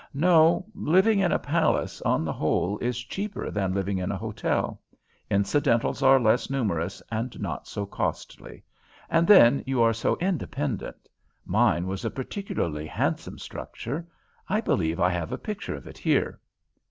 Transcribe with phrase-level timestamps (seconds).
[0.15, 4.81] No, living in a palace, on the whole, is cheaper than living in a hotel;
[5.29, 8.63] incidentals are less numerous and not so costly;
[9.11, 11.07] and then you are so independent.
[11.45, 14.07] Mine was a particularly handsome structure.
[14.49, 16.39] I believe I have a picture of it here."